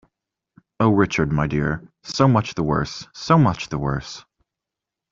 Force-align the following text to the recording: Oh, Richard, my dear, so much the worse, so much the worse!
Oh, 0.79 0.89
Richard, 0.89 1.31
my 1.31 1.45
dear, 1.45 1.87
so 2.01 2.27
much 2.27 2.55
the 2.55 2.63
worse, 2.63 3.07
so 3.13 3.37
much 3.37 3.69
the 3.69 3.77
worse! 3.77 4.25